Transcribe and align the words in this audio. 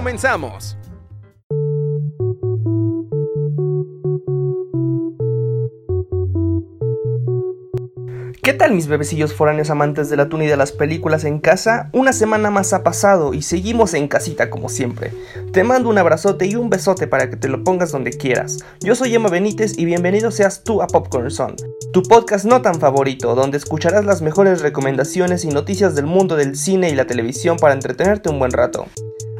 ¡Comenzamos! 0.00 0.78
¿Qué 8.42 8.54
tal 8.54 8.72
mis 8.72 8.86
bebecillos 8.86 9.34
foráneos 9.34 9.68
amantes 9.68 10.08
del 10.08 10.20
atún 10.20 10.40
y 10.40 10.46
de 10.46 10.56
las 10.56 10.72
películas 10.72 11.24
en 11.24 11.38
casa? 11.38 11.90
Una 11.92 12.14
semana 12.14 12.50
más 12.50 12.72
ha 12.72 12.82
pasado 12.82 13.34
y 13.34 13.42
seguimos 13.42 13.92
en 13.92 14.08
casita 14.08 14.48
como 14.48 14.70
siempre. 14.70 15.12
Te 15.52 15.64
mando 15.64 15.90
un 15.90 15.98
abrazote 15.98 16.46
y 16.46 16.54
un 16.54 16.70
besote 16.70 17.06
para 17.06 17.28
que 17.28 17.36
te 17.36 17.48
lo 17.48 17.62
pongas 17.62 17.92
donde 17.92 18.12
quieras. 18.12 18.56
Yo 18.80 18.94
soy 18.94 19.14
Emma 19.14 19.28
Benítez 19.28 19.78
y 19.78 19.84
bienvenido 19.84 20.30
seas 20.30 20.64
tú 20.64 20.80
a 20.80 20.86
Popcorn 20.86 21.30
Son, 21.30 21.56
tu 21.92 22.02
podcast 22.04 22.46
no 22.46 22.62
tan 22.62 22.76
favorito, 22.76 23.34
donde 23.34 23.58
escucharás 23.58 24.06
las 24.06 24.22
mejores 24.22 24.62
recomendaciones 24.62 25.44
y 25.44 25.48
noticias 25.48 25.94
del 25.94 26.06
mundo 26.06 26.36
del 26.36 26.56
cine 26.56 26.88
y 26.88 26.94
la 26.94 27.06
televisión 27.06 27.58
para 27.58 27.74
entretenerte 27.74 28.30
un 28.30 28.38
buen 28.38 28.52
rato. 28.52 28.86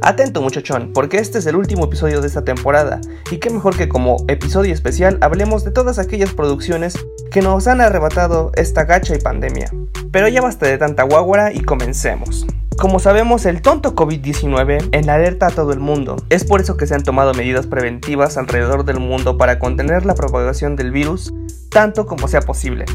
Atento 0.03 0.41
muchachón, 0.41 0.93
porque 0.95 1.19
este 1.19 1.39
es 1.39 1.47
el 1.47 1.57
último 1.57 1.85
episodio 1.85 2.23
de 2.23 2.27
esta 2.27 2.43
temporada, 2.43 3.03
y 3.31 3.37
qué 3.37 3.51
mejor 3.51 3.77
que 3.77 3.91
como 3.91 4.17
episodio 4.29 4.73
especial 4.73 5.19
hablemos 5.21 5.63
de 5.63 5.73
todas 5.73 5.99
aquellas 5.99 6.33
producciones 6.33 6.99
que 7.31 7.43
nos 7.43 7.67
han 7.67 7.83
arrebatado 7.83 8.51
esta 8.55 8.85
gacha 8.85 9.15
y 9.15 9.21
pandemia. 9.21 9.71
Pero 10.11 10.29
ya 10.29 10.41
basta 10.41 10.67
de 10.67 10.79
tanta 10.79 11.03
guaguara 11.03 11.53
y 11.53 11.61
comencemos. 11.61 12.47
Como 12.79 12.99
sabemos, 12.99 13.45
el 13.45 13.61
tonto 13.61 13.95
COVID-19 13.95 14.89
en 14.93 15.11
alerta 15.11 15.49
a 15.49 15.51
todo 15.51 15.73
el 15.75 15.81
mundo. 15.81 16.17
Es 16.31 16.45
por 16.45 16.63
eso 16.63 16.79
que 16.79 16.87
se 16.87 16.95
han 16.95 17.03
tomado 17.03 17.35
medidas 17.35 17.67
preventivas 17.67 18.39
alrededor 18.39 18.87
del 18.87 19.01
mundo 19.01 19.37
para 19.37 19.59
contener 19.59 20.07
la 20.07 20.15
propagación 20.15 20.77
del 20.77 20.93
virus 20.93 21.31
tanto 21.69 22.07
como 22.07 22.27
sea 22.27 22.41
posible. 22.41 22.87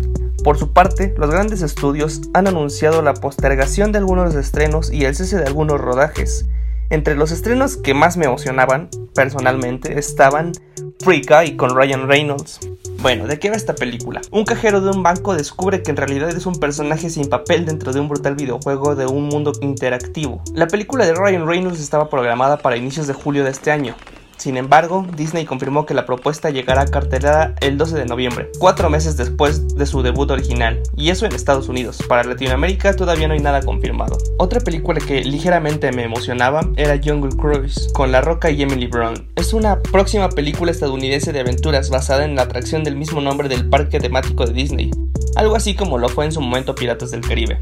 Por 0.44 0.58
su 0.58 0.74
parte, 0.74 1.14
los 1.18 1.30
grandes 1.30 1.62
estudios 1.62 2.22
han 2.34 2.48
anunciado 2.48 3.02
la 3.02 3.14
postergación 3.14 3.92
de 3.92 4.00
algunos 4.00 4.36
estrenos 4.36 4.92
y 4.92 5.06
el 5.06 5.16
cese 5.16 5.38
de 5.38 5.46
algunos 5.46 5.80
rodajes, 5.80 6.46
entre 6.90 7.16
los 7.16 7.32
estrenos 7.32 7.78
que 7.78 7.94
más 7.94 8.18
me 8.18 8.26
emocionaban, 8.26 8.90
personalmente, 9.14 9.98
estaban 9.98 10.52
Free 11.00 11.22
Guy 11.22 11.56
con 11.56 11.76
Ryan 11.76 12.08
Reynolds. 12.08 12.60
Bueno, 13.02 13.28
¿de 13.28 13.38
qué 13.38 13.50
va 13.50 13.56
esta 13.56 13.76
película? 13.76 14.22
Un 14.32 14.46
cajero 14.46 14.82
de 14.82 14.90
un 14.90 15.04
banco 15.04 15.36
descubre 15.36 15.84
que 15.84 15.92
en 15.92 15.98
realidad 15.98 16.30
es 16.30 16.46
un 16.46 16.56
personaje 16.56 17.10
sin 17.10 17.30
papel 17.30 17.66
dentro 17.66 17.94
de 17.94 18.00
un 18.00 18.08
brutal 18.08 18.36
videojuego 18.36 18.96
de 18.96 19.06
un 19.06 19.26
mundo 19.26 19.52
interactivo. 19.62 20.42
La 20.54 20.68
película 20.68 21.06
de 21.06 21.14
Ryan 21.14 21.48
Reynolds 21.48 21.80
estaba 21.80 22.10
programada 22.10 22.58
para 22.58 22.78
inicios 22.78 23.08
de 23.08 23.14
julio 23.14 23.44
de 23.44 23.52
este 23.52 23.72
año, 23.72 23.96
sin 24.38 24.58
embargo, 24.58 25.06
Disney 25.16 25.46
confirmó 25.46 25.86
que 25.86 25.94
la 25.94 26.06
propuesta 26.06 26.50
llegará 26.50 26.82
a 26.82 26.88
cartelera 26.88 27.56
el 27.62 27.78
12 27.78 27.96
de 27.98 28.06
noviembre, 28.06 28.52
cuatro 28.60 28.90
meses 28.90 29.18
después 29.18 29.76
de 29.76 29.86
su 29.86 30.02
debut 30.02 30.30
original, 30.32 30.82
y 30.96 31.10
eso 31.10 31.26
en 31.26 31.34
Estados 31.34 31.70
Unidos. 31.70 32.00
Para 32.08 32.24
Latinoamérica 32.24 32.96
todavía 32.96 33.28
no 33.28 33.34
hay 33.34 33.40
nada 33.40 33.62
confirmado. 33.62 34.18
Otra 34.38 34.60
película 34.60 35.00
que 35.00 35.24
ligeramente 35.24 35.92
me 35.92 36.04
emocionaba 36.04 36.62
era 36.76 37.00
Jungle 37.04 37.36
Cruise, 37.36 37.90
con 37.94 38.12
La 38.12 38.22
Roca 38.22 38.52
y 38.52 38.62
Emily 38.62 38.88
Brown. 38.88 39.28
Es 39.36 39.54
una 39.54 39.80
próxima 39.82 40.30
película 40.30 40.72
estadounidense 40.72 41.34
de 41.34 41.40
aventuras 41.40 41.90
basada 41.90 42.26
en 42.26 42.36
la 42.36 42.44
atracción 42.44 42.84
del 42.84 42.96
mismo 42.96 43.22
nombre 43.22 43.50
del 43.50 43.70
parque 43.70 44.00
temático 44.00 44.46
de 44.46 44.54
Disney, 44.54 44.92
algo 45.36 45.56
así 45.56 45.76
como 45.76 45.98
lo 45.98 46.10
fue 46.10 46.26
en 46.26 46.32
su 46.32 46.42
momento 46.42 46.76
Piratas 46.76 47.12
del 47.12 47.22
Caribe. 47.22 47.60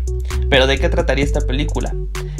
Pero 0.50 0.68
¿de 0.68 0.78
qué 0.78 0.90
trataría 0.90 1.24
esta 1.24 1.42
película? 1.42 1.94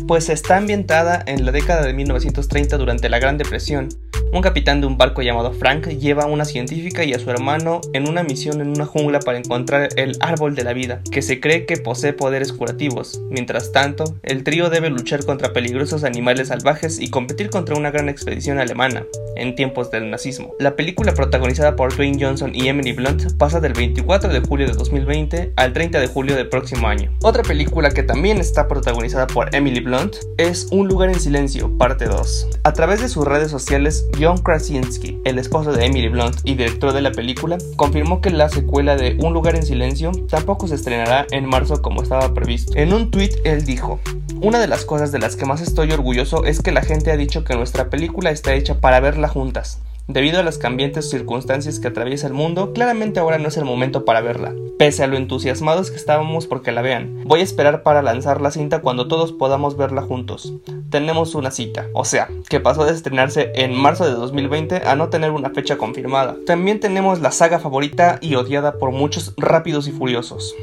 Pues 0.08 0.30
está 0.30 0.58
ambientada 0.58 1.24
en 1.26 1.46
la 1.46 1.52
década 1.52 1.84
de 1.84 1.94
1930 1.94 2.78
durante 2.78 3.10
la 3.10 3.20
Gran 3.20 3.38
Depresión, 3.38 3.90
un 4.34 4.42
capitán 4.42 4.82
de 4.82 4.88
un 4.88 4.98
barco 4.98 5.22
llamado 5.22 5.54
Frank 5.54 5.88
lleva 5.90 6.24
a 6.24 6.28
una 6.28 6.44
científica 6.44 7.04
y 7.04 7.14
a 7.14 7.20
su 7.20 7.30
hermano 7.30 7.82
en 7.94 8.10
una 8.10 8.24
misión 8.24 8.62
en 8.62 8.70
una 8.70 8.86
jungla 8.86 9.20
para 9.20 9.38
encontrar 9.38 9.90
el 9.96 10.18
árbol 10.22 10.56
de 10.56 10.64
la 10.64 10.74
vida, 10.74 11.02
que 11.12 11.22
se 11.22 11.40
cree 11.40 11.68
que 11.68 11.78
posee 11.78 12.14
poderes 12.14 12.52
curativos. 12.52 13.22
Mientras 13.30 13.72
tanto, 13.72 14.16
el 14.24 14.44
trío 14.44 14.72
debe 14.72 14.90
luchar 14.90 15.24
contra 15.24 15.54
peligrosos 15.54 16.04
animales 16.04 16.48
salvajes 16.48 17.00
y 17.00 17.12
competir 17.12 17.52
contra 17.52 17.76
una 17.76 17.92
gran 17.92 18.10
expedición 18.10 18.58
alemana, 18.58 19.06
en 19.36 19.54
tiempos 19.54 19.92
del 19.92 20.10
nazismo. 20.10 20.56
La 20.60 20.76
película 20.76 21.14
protagonizada 21.14 21.76
por 21.76 21.96
Dwayne 21.96 22.18
Johnson 22.20 22.56
y 22.56 22.68
Emily 22.70 22.94
Blunt 22.94 23.34
pasa 23.38 23.60
del 23.60 23.74
24 23.74 24.34
de 24.34 24.40
julio 24.40 24.66
de 24.66 24.74
2020 24.74 25.54
al 25.56 25.74
30 25.74 26.00
de 26.00 26.08
julio 26.08 26.36
del 26.36 26.50
próximo 26.50 26.88
año. 26.88 27.12
Otra 27.22 27.44
película 27.44 27.92
que 27.92 28.02
también 28.02 28.40
está 28.40 28.68
protagonizada 28.68 29.28
por 29.28 29.54
Emily 29.56 29.80
Blunt 29.80 30.16
es 30.38 30.68
Un 30.72 30.88
lugar 30.88 31.10
en 31.10 31.20
silencio, 31.20 31.78
parte 31.78 32.06
2. 32.06 32.48
A 32.64 32.74
través 32.74 33.02
de 33.02 33.10
sus 33.10 33.26
redes 33.26 33.52
sociales, 33.52 34.08
John 34.24 34.38
Krasinski, 34.38 35.20
el 35.26 35.38
esposo 35.38 35.74
de 35.74 35.86
Emily 35.86 36.08
Blunt 36.08 36.38
y 36.46 36.56
director 36.56 36.94
de 36.94 37.02
la 37.02 37.12
película, 37.12 37.58
confirmó 37.76 38.22
que 38.22 38.30
la 38.30 38.48
secuela 38.48 38.96
de 38.96 39.18
Un 39.22 39.34
lugar 39.34 39.58
en 39.58 39.66
silencio 39.66 40.14
tampoco 40.30 40.66
se 40.66 40.76
estrenará 40.76 41.28
en 41.32 41.46
marzo 41.46 41.82
como 41.82 42.02
estaba 42.02 42.34
previsto. 42.34 42.72
En 42.78 42.94
un 42.94 43.12
tweet 43.12 43.32
él 43.44 43.66
dijo, 43.66 44.00
una 44.42 44.60
de 44.60 44.68
las 44.68 44.86
cosas 44.86 45.12
de 45.12 45.20
las 45.20 45.36
que 45.36 45.46
más 45.46 45.60
estoy 45.60 45.92
orgulloso 45.92 46.46
es 46.46 46.62
que 46.62 46.72
la 46.72 46.84
gente 46.84 47.12
ha 47.12 47.18
dicho 47.18 47.44
que 47.44 47.58
nuestra 47.58 47.90
película 47.90 48.32
está 48.32 48.54
hecha 48.54 48.80
para 48.80 49.02
verla 49.02 49.28
juntas. 49.28 49.82
Debido 50.08 50.42
a 50.42 50.44
las 50.44 50.58
cambiantes 50.58 51.10
circunstancias 51.10 51.80
que 51.80 51.88
atraviesa 51.88 52.28
el 52.28 52.34
mundo, 52.34 52.74
claramente 52.74 53.22
ahora 53.22 53.38
no 53.38 53.48
es 53.48 53.56
el 53.56 53.64
momento 53.64 54.04
para 54.04 54.20
verla. 54.20 54.54
Pese 54.78 55.02
a 55.02 55.08
lo 55.08 55.16
entusiasmados 55.16 55.92
que 55.92 55.96
estábamos 55.96 56.46
porque 56.46 56.74
la 56.74 56.82
vean, 56.82 57.22
voy 57.24 57.40
a 57.40 57.44
esperar 57.44 57.84
para 57.84 58.02
lanzar 58.02 58.42
la 58.42 58.52
cinta 58.52 58.82
cuando 58.82 59.08
todos 59.08 59.32
podamos 59.32 59.78
verla 59.78 60.02
juntos. 60.02 60.56
Tenemos 60.90 61.36
una 61.36 61.52
cita, 61.52 61.88
o 61.94 62.04
sea, 62.04 62.28
que 62.50 62.60
pasó 62.60 62.84
de 62.84 62.92
estrenarse 62.92 63.54
en 63.56 63.74
marzo 63.74 64.06
de 64.06 64.12
2020 64.12 64.82
a 64.86 64.98
no 64.98 65.08
tener 65.08 65.32
una 65.32 65.52
fecha 65.52 65.78
confirmada. 65.78 66.36
También 66.46 66.82
tenemos 66.82 67.22
la 67.22 67.32
saga 67.32 67.60
favorita 67.60 68.18
y 68.20 68.36
odiada 68.36 68.74
por 68.80 68.92
muchos 68.92 69.34
Rápidos 69.38 69.88
y 69.88 69.92
Furiosos. 69.94 70.54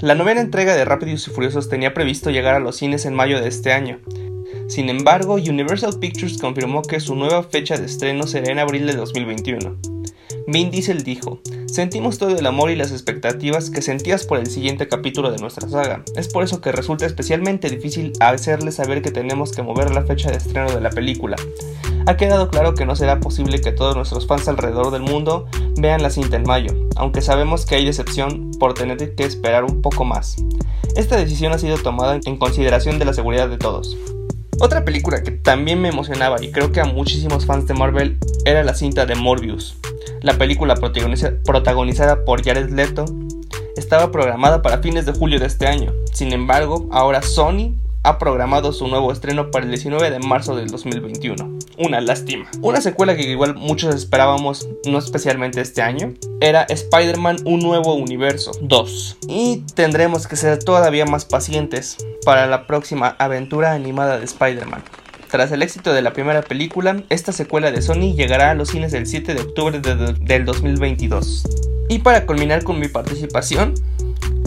La 0.00 0.16
novena 0.16 0.40
entrega 0.40 0.74
de 0.74 0.84
Rápidos 0.84 1.28
y 1.28 1.30
Furiosos 1.30 1.68
tenía 1.68 1.94
previsto 1.94 2.30
llegar 2.30 2.56
a 2.56 2.60
los 2.60 2.76
cines 2.76 3.06
en 3.06 3.14
mayo 3.14 3.40
de 3.40 3.46
este 3.46 3.72
año, 3.72 4.00
sin 4.70 4.88
embargo, 4.88 5.34
Universal 5.34 5.98
Pictures 5.98 6.38
confirmó 6.38 6.82
que 6.82 7.00
su 7.00 7.16
nueva 7.16 7.42
fecha 7.42 7.76
de 7.76 7.86
estreno 7.86 8.28
será 8.28 8.52
en 8.52 8.60
abril 8.60 8.86
de 8.86 8.94
2021. 8.94 9.76
Vin 10.46 10.70
Diesel 10.70 11.02
dijo, 11.02 11.40
Sentimos 11.66 12.18
todo 12.18 12.38
el 12.38 12.46
amor 12.46 12.70
y 12.70 12.76
las 12.76 12.92
expectativas 12.92 13.68
que 13.68 13.82
sentías 13.82 14.24
por 14.24 14.38
el 14.38 14.46
siguiente 14.46 14.86
capítulo 14.86 15.32
de 15.32 15.38
nuestra 15.38 15.68
saga. 15.68 16.04
Es 16.14 16.28
por 16.28 16.44
eso 16.44 16.60
que 16.60 16.70
resulta 16.70 17.04
especialmente 17.04 17.68
difícil 17.68 18.12
hacerles 18.20 18.76
saber 18.76 19.02
que 19.02 19.10
tenemos 19.10 19.50
que 19.50 19.64
mover 19.64 19.90
la 19.90 20.04
fecha 20.04 20.30
de 20.30 20.36
estreno 20.36 20.70
de 20.70 20.80
la 20.80 20.90
película. 20.90 21.34
Ha 22.06 22.16
quedado 22.16 22.48
claro 22.48 22.76
que 22.76 22.86
no 22.86 22.94
será 22.94 23.18
posible 23.18 23.60
que 23.60 23.72
todos 23.72 23.96
nuestros 23.96 24.28
fans 24.28 24.46
alrededor 24.46 24.92
del 24.92 25.02
mundo 25.02 25.46
vean 25.80 26.00
la 26.00 26.10
cinta 26.10 26.36
en 26.36 26.44
mayo, 26.44 26.72
aunque 26.94 27.22
sabemos 27.22 27.66
que 27.66 27.74
hay 27.74 27.84
decepción 27.84 28.52
por 28.60 28.74
tener 28.74 29.16
que 29.16 29.24
esperar 29.24 29.64
un 29.64 29.82
poco 29.82 30.04
más. 30.04 30.36
Esta 30.94 31.16
decisión 31.16 31.52
ha 31.52 31.58
sido 31.58 31.76
tomada 31.76 32.20
en 32.24 32.36
consideración 32.36 33.00
de 33.00 33.04
la 33.04 33.14
seguridad 33.14 33.48
de 33.48 33.58
todos. 33.58 33.96
Otra 34.62 34.84
película 34.84 35.22
que 35.22 35.30
también 35.30 35.80
me 35.80 35.88
emocionaba 35.88 36.36
y 36.42 36.52
creo 36.52 36.70
que 36.70 36.80
a 36.80 36.84
muchísimos 36.84 37.46
fans 37.46 37.66
de 37.66 37.72
Marvel 37.72 38.18
era 38.44 38.62
la 38.62 38.74
cinta 38.74 39.06
de 39.06 39.14
Morbius. 39.14 39.78
La 40.20 40.34
película 40.34 40.74
protagonizada 40.74 42.24
por 42.26 42.44
Jared 42.44 42.68
Leto 42.68 43.06
estaba 43.78 44.12
programada 44.12 44.60
para 44.60 44.82
fines 44.82 45.06
de 45.06 45.12
julio 45.12 45.40
de 45.40 45.46
este 45.46 45.66
año. 45.66 45.94
Sin 46.12 46.34
embargo, 46.34 46.90
ahora 46.92 47.22
Sony 47.22 47.74
ha 48.02 48.18
programado 48.18 48.72
su 48.72 48.88
nuevo 48.88 49.12
estreno 49.12 49.50
para 49.50 49.64
el 49.64 49.70
19 49.70 50.10
de 50.10 50.18
marzo 50.20 50.56
del 50.56 50.68
2021. 50.68 51.58
Una 51.78 52.00
lástima. 52.00 52.50
Una 52.62 52.80
secuela 52.80 53.16
que 53.16 53.22
igual 53.22 53.54
muchos 53.54 53.94
esperábamos, 53.94 54.68
no 54.86 54.98
especialmente 54.98 55.60
este 55.60 55.82
año, 55.82 56.14
era 56.40 56.62
Spider-Man 56.62 57.38
Un 57.44 57.60
Nuevo 57.60 57.94
Universo 57.94 58.52
2. 58.62 59.18
Y 59.28 59.64
tendremos 59.74 60.26
que 60.26 60.36
ser 60.36 60.58
todavía 60.62 61.04
más 61.04 61.24
pacientes 61.24 61.98
para 62.24 62.46
la 62.46 62.66
próxima 62.66 63.16
aventura 63.18 63.72
animada 63.72 64.18
de 64.18 64.24
Spider-Man. 64.24 64.82
Tras 65.30 65.52
el 65.52 65.62
éxito 65.62 65.92
de 65.92 66.02
la 66.02 66.12
primera 66.12 66.42
película, 66.42 67.04
esta 67.08 67.32
secuela 67.32 67.70
de 67.70 67.82
Sony 67.82 68.14
llegará 68.16 68.50
a 68.50 68.54
los 68.54 68.70
cines 68.70 68.92
el 68.94 69.06
7 69.06 69.34
de 69.34 69.42
octubre 69.42 69.80
del 69.80 70.44
2022. 70.44 71.44
Y 71.88 72.00
para 72.00 72.26
culminar 72.26 72.64
con 72.64 72.80
mi 72.80 72.88
participación, 72.88 73.74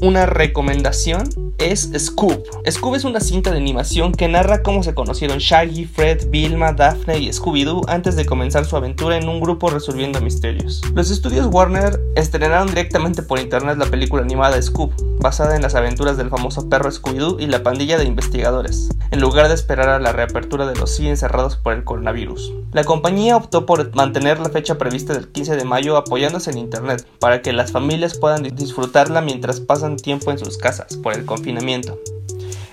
una 0.04 0.26
recomendación 0.26 1.30
es 1.60 1.90
Scoob. 1.98 2.44
Scoob 2.70 2.96
es 2.96 3.06
una 3.06 3.22
cinta 3.22 3.52
de 3.52 3.58
animación 3.58 4.12
que 4.12 4.28
narra 4.28 4.62
cómo 4.62 4.84
se 4.84 4.94
conocieron 4.94 5.38
Shaggy, 5.38 5.86
Fred, 5.86 6.30
Vilma, 6.30 6.74
Daphne 6.74 7.20
y 7.20 7.30
Scooby-Doo 7.30 7.86
antes 7.88 8.18
de 8.18 8.26
comenzar 8.26 8.66
su 8.66 8.76
aventura 8.76 9.16
en 9.16 9.30
un 9.30 9.40
grupo 9.40 9.70
resolviendo 9.70 10.20
misterios. 10.20 10.82
Los 10.94 11.10
estudios 11.10 11.48
Warner 11.50 12.02
estrenaron 12.18 12.68
directamente 12.68 13.24
por 13.24 13.40
internet 13.40 13.78
la 13.78 13.86
película 13.86 14.24
animada 14.24 14.62
Scoob, 14.62 14.92
basada 15.22 15.56
en 15.56 15.62
las 15.62 15.74
aventuras 15.74 16.18
del 16.18 16.30
famoso 16.30 16.68
perro 16.68 16.92
Scooby-Doo 16.92 17.40
y 17.40 17.48
la 17.48 17.64
pandilla 17.64 17.98
de 17.98 18.04
investigadores, 18.04 18.90
en 19.12 19.22
lugar 19.22 19.48
de 19.48 19.54
esperar 19.54 19.88
a 19.88 20.00
la 20.00 20.12
reapertura 20.12 20.66
de 20.66 20.76
los 20.76 20.92
cines 20.92 21.22
cerrados 21.22 21.56
por 21.56 21.72
el 21.72 21.86
coronavirus. 21.86 22.52
La 22.74 22.84
compañía 22.84 23.38
optó 23.38 23.68
por 23.68 23.96
mantener 23.96 24.40
la 24.40 24.50
fecha 24.50 24.80
prevista 24.80 25.14
del 25.14 25.28
15 25.28 25.58
de 25.58 25.64
mayo 25.64 25.96
apoyándose 25.96 26.50
en 26.50 26.58
internet, 26.58 27.06
para 27.20 27.44
que 27.44 27.54
las 27.54 27.72
familias 27.72 28.18
puedan 28.18 28.42
disfrutarla 28.42 29.22
mientras 29.22 29.60
pasan 29.60 29.96
tiempo 29.96 30.32
en 30.32 30.40
sus 30.40 30.58
casas 30.58 30.98
por 30.98 31.14
el 31.14 31.24
confinamiento. 31.24 32.00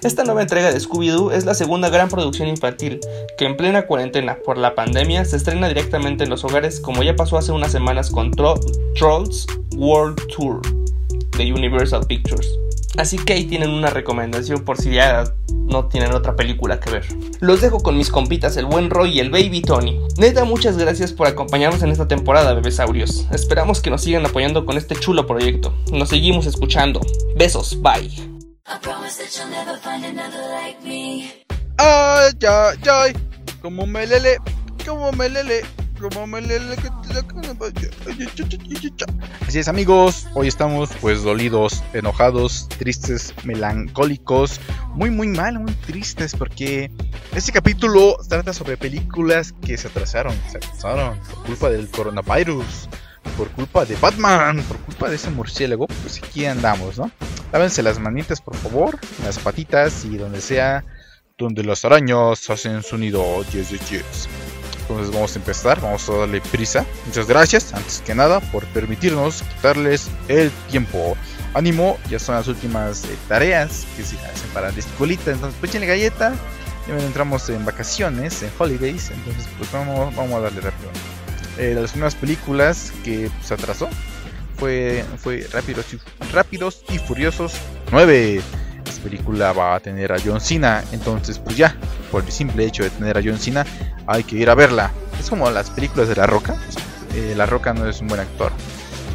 Esta 0.02 0.24
nueva 0.24 0.40
entrega 0.40 0.72
de 0.72 0.80
Scooby-Doo 0.80 1.32
es 1.32 1.44
la 1.44 1.52
segunda 1.52 1.90
gran 1.90 2.08
producción 2.08 2.48
infantil 2.48 3.00
que 3.36 3.44
en 3.44 3.58
plena 3.58 3.86
cuarentena 3.86 4.38
por 4.42 4.56
la 4.56 4.74
pandemia 4.74 5.26
se 5.26 5.36
estrena 5.36 5.68
directamente 5.68 6.24
en 6.24 6.30
los 6.30 6.42
hogares 6.44 6.80
como 6.80 7.02
ya 7.02 7.14
pasó 7.14 7.36
hace 7.36 7.52
unas 7.52 7.70
semanas 7.70 8.10
con 8.10 8.30
Trolls 8.30 9.46
World 9.76 10.18
Tour 10.34 10.62
de 11.36 11.52
Universal 11.52 12.06
Pictures. 12.06 12.48
Así 12.96 13.18
que 13.18 13.34
ahí 13.34 13.44
tienen 13.44 13.68
una 13.68 13.90
recomendación 13.90 14.64
por 14.64 14.78
si 14.78 14.92
ya 14.92 15.24
no 15.70 15.86
tienen 15.86 16.12
otra 16.12 16.36
película 16.36 16.78
que 16.80 16.90
ver. 16.90 17.06
Los 17.40 17.60
dejo 17.60 17.80
con 17.80 17.96
mis 17.96 18.10
compitas, 18.10 18.56
el 18.56 18.66
buen 18.66 18.90
Roy 18.90 19.12
y 19.12 19.20
el 19.20 19.30
baby 19.30 19.62
Tony. 19.62 19.98
Neta, 20.18 20.44
muchas 20.44 20.76
gracias 20.76 21.12
por 21.12 21.26
acompañarnos 21.26 21.82
en 21.82 21.90
esta 21.90 22.08
temporada, 22.08 22.52
bebesaurios. 22.54 23.26
Esperamos 23.32 23.80
que 23.80 23.90
nos 23.90 24.02
sigan 24.02 24.26
apoyando 24.26 24.66
con 24.66 24.76
este 24.76 24.96
chulo 24.96 25.26
proyecto. 25.26 25.74
Nos 25.92 26.10
seguimos 26.10 26.46
escuchando. 26.46 27.00
Besos, 27.36 27.80
bye. 27.80 28.10
Ay, 31.78 32.32
ay, 32.46 32.78
ay, 32.90 33.12
como 33.62 33.86
me 33.86 34.06
lele, 34.06 34.36
como 34.86 35.12
me 35.12 35.28
lele. 35.28 35.62
Así 39.46 39.58
es 39.58 39.68
amigos, 39.68 40.26
hoy 40.32 40.48
estamos 40.48 40.88
pues 41.02 41.22
dolidos, 41.22 41.82
enojados, 41.92 42.68
tristes, 42.78 43.34
melancólicos, 43.44 44.60
muy 44.94 45.10
muy 45.10 45.28
mal, 45.28 45.58
muy 45.58 45.72
tristes 45.72 46.34
porque 46.34 46.90
este 47.34 47.52
capítulo 47.52 48.16
trata 48.28 48.52
sobre 48.52 48.76
películas 48.76 49.54
que 49.64 49.76
se 49.76 49.88
atrasaron, 49.88 50.34
se 50.50 50.58
atrasaron 50.58 51.18
por 51.20 51.44
culpa 51.44 51.70
del 51.70 51.88
coronavirus, 51.88 52.88
por 53.36 53.48
culpa 53.50 53.84
de 53.84 53.96
Batman, 53.96 54.62
por 54.62 54.78
culpa 54.78 55.08
de 55.08 55.16
ese 55.16 55.30
murciélago, 55.30 55.86
pues 55.86 56.20
aquí 56.22 56.46
andamos, 56.46 56.98
¿no? 56.98 57.10
Lávense 57.52 57.82
las 57.82 57.98
manitas 57.98 58.40
por 58.40 58.56
favor, 58.56 58.98
las 59.24 59.38
patitas 59.38 60.04
y 60.04 60.16
donde 60.16 60.40
sea, 60.40 60.84
donde 61.38 61.64
las 61.64 61.84
arañas 61.84 62.48
hacen 62.50 62.82
su 62.82 62.98
nido, 62.98 63.42
yes, 63.52 63.70
yes, 63.70 63.90
yes. 63.90 64.28
Entonces 64.82 65.14
vamos 65.14 65.36
a 65.36 65.38
empezar, 65.38 65.80
vamos 65.80 66.08
a 66.08 66.16
darle 66.16 66.40
prisa. 66.40 66.84
Muchas 67.06 67.28
gracias, 67.28 67.72
antes 67.72 68.02
que 68.04 68.12
nada, 68.14 68.40
por 68.40 68.64
permitirnos 68.66 69.42
quitarles 69.42 70.10
el 70.26 70.50
tiempo. 70.68 71.16
Ánimo, 71.54 71.98
ya 72.08 72.18
son 72.18 72.36
las 72.36 72.48
últimas 72.48 73.04
eh, 73.04 73.16
tareas 73.28 73.86
que 73.96 74.04
se 74.04 74.16
hacen 74.18 74.50
para 74.54 74.70
la 74.70 74.78
escuelita. 74.78 75.32
Entonces, 75.32 75.56
pues 75.60 75.74
la 75.74 75.86
galleta. 75.86 76.32
Ya 76.88 76.98
entramos 76.98 77.48
en 77.50 77.64
vacaciones, 77.64 78.42
en 78.42 78.50
holidays. 78.58 79.10
Entonces, 79.10 79.46
pues 79.58 79.70
vamos, 79.72 80.14
vamos 80.16 80.34
a 80.34 80.40
darle 80.40 80.60
rápido. 80.60 80.90
Eh, 81.58 81.74
las 81.74 81.90
primeras 81.90 82.14
películas 82.14 82.92
que 83.04 83.30
se 83.42 83.54
atrasó 83.54 83.88
fue, 84.56 85.04
fue 85.18 85.46
Rápidos, 85.52 85.86
y, 85.92 86.00
Rápidos 86.32 86.82
y 86.90 86.98
Furiosos 86.98 87.52
9 87.92 88.40
esta 88.90 89.02
película 89.02 89.52
va 89.52 89.74
a 89.76 89.80
tener 89.80 90.12
a 90.12 90.16
John 90.22 90.40
Cena. 90.40 90.84
Entonces, 90.92 91.38
pues 91.38 91.56
ya, 91.56 91.76
por 92.10 92.24
el 92.24 92.32
simple 92.32 92.64
hecho 92.64 92.82
de 92.82 92.90
tener 92.90 93.16
a 93.16 93.22
John 93.24 93.38
Cena, 93.38 93.64
hay 94.06 94.24
que 94.24 94.36
ir 94.36 94.50
a 94.50 94.54
verla. 94.54 94.90
Es 95.18 95.30
como 95.30 95.50
las 95.50 95.70
películas 95.70 96.08
de 96.08 96.16
La 96.16 96.26
Roca. 96.26 96.56
Eh, 97.14 97.34
la 97.36 97.46
Roca 97.46 97.72
no 97.72 97.88
es 97.88 98.00
un 98.00 98.08
buen 98.08 98.20
actor. 98.20 98.52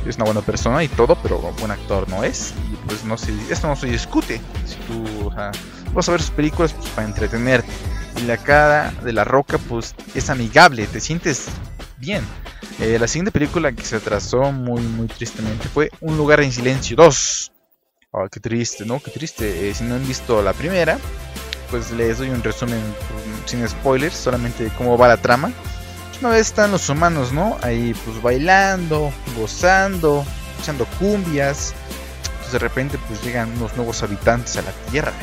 Es 0.06 0.18
una 0.18 0.26
buena 0.26 0.42
persona 0.42 0.84
y 0.84 0.88
todo, 0.88 1.18
pero 1.22 1.40
buen 1.40 1.72
actor 1.72 2.08
no 2.10 2.24
es. 2.24 2.54
Y 2.72 2.76
pues 2.88 3.04
no 3.04 3.18
se, 3.18 3.34
esto 3.52 3.68
no 3.68 3.76
se 3.76 3.88
discute. 3.88 4.40
Si 4.66 4.76
tú 4.88 5.32
vas 5.94 6.10
a 6.10 6.12
ver 6.12 6.22
sus 6.22 6.32
películas 6.32 6.74
pues, 6.74 6.90
para 6.90 7.08
entretenerte. 7.08 7.72
Y 8.18 8.22
la 8.22 8.38
cara 8.38 8.94
de 9.04 9.12
La 9.12 9.24
Roca, 9.24 9.58
pues 9.58 9.96
es 10.14 10.30
amigable, 10.30 10.88
te 10.88 11.02
sientes 11.02 11.48
bien. 11.98 12.24
Eh, 12.80 12.98
la 13.00 13.08
siguiente 13.08 13.32
película 13.32 13.72
que 13.72 13.84
se 13.84 13.98
atrasó 13.98 14.52
muy, 14.52 14.82
muy 14.82 15.08
tristemente 15.08 15.68
fue 15.68 15.92
Un 16.02 16.18
lugar 16.18 16.42
en 16.42 16.52
silencio 16.52 16.96
2. 16.98 17.52
Oh, 18.12 18.28
qué 18.30 18.40
triste, 18.40 18.86
¿no? 18.86 19.02
Qué 19.02 19.12
triste. 19.12 19.70
Eh, 19.70 19.74
si 19.74 19.84
no 19.84 19.96
han 19.96 20.08
visto 20.08 20.42
la 20.42 20.54
primera, 20.54 20.98
pues 21.70 21.92
les 21.92 22.18
doy 22.18 22.30
un 22.30 22.42
resumen 22.44 22.80
sin 23.46 23.68
spoilers, 23.68 24.16
solamente 24.16 24.72
cómo 24.78 24.98
va 24.98 25.08
la 25.08 25.18
trama. 25.18 25.52
Una 26.22 26.30
vez 26.30 26.48
están 26.48 26.72
los 26.72 26.90
humanos, 26.90 27.32
¿no? 27.32 27.58
Ahí 27.62 27.94
pues 28.06 28.22
bailando, 28.22 29.12
gozando, 29.38 30.26
echando 30.60 30.86
cumbias. 31.00 31.74
Entonces 32.24 32.54
de 32.54 32.60
repente 32.60 32.98
pues 33.08 33.24
llegan 33.24 33.52
unos 33.58 33.76
nuevos 33.76 34.02
habitantes 34.04 34.58
a 34.58 34.62
la 34.62 34.72
Tierra, 34.92 35.14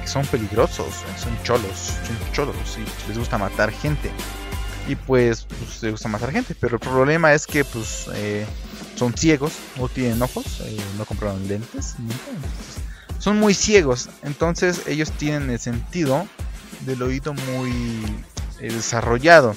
que 0.00 0.06
son 0.08 0.26
peligrosos, 0.26 0.94
son 1.18 1.42
cholos, 1.42 1.94
son 2.06 2.32
cholos 2.32 2.56
y 2.78 2.82
pues, 2.82 3.08
les 3.08 3.18
gusta 3.18 3.38
matar 3.38 3.70
gente. 3.70 4.10
Y 4.88 4.96
pues, 4.96 5.44
pues 5.44 5.82
les 5.82 5.92
gusta 5.92 6.08
matar 6.08 6.32
gente, 6.32 6.56
pero 6.58 6.74
el 6.74 6.80
problema 6.80 7.32
es 7.32 7.46
que 7.46 7.64
pues... 7.64 8.06
Eh, 8.14 8.46
son 9.02 9.16
ciegos, 9.16 9.54
no 9.78 9.88
tienen 9.88 10.22
ojos, 10.22 10.60
eh, 10.60 10.76
no 10.98 11.04
compraron 11.04 11.46
lentes, 11.48 11.96
son 13.18 13.38
muy 13.38 13.54
ciegos, 13.54 14.08
entonces 14.22 14.82
ellos 14.86 15.10
tienen 15.12 15.50
el 15.50 15.58
sentido 15.58 16.26
del 16.80 17.02
oído 17.02 17.34
muy 17.34 18.04
eh, 18.60 18.72
desarrollado, 18.72 19.56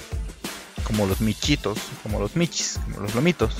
como 0.85 1.05
los 1.05 1.21
michitos, 1.21 1.77
como 2.03 2.19
los 2.19 2.35
michis, 2.35 2.79
como 2.85 3.01
los 3.01 3.15
lomitos. 3.15 3.55